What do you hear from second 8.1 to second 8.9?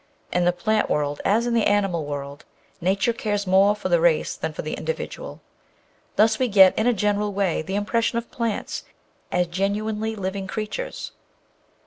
of plants